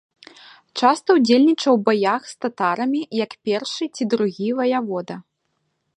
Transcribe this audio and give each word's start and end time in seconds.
Часта 0.79 1.15
ўдзельнічаў 1.17 1.73
у 1.77 1.81
баях 1.89 2.21
з 2.31 2.35
татарамі 2.45 3.01
як 3.23 3.31
першы 3.51 3.83
ці 3.95 4.03
другі 4.15 4.49
ваявода. 4.61 5.15